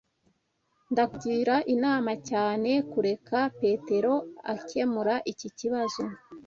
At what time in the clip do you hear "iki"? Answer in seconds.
5.31-5.49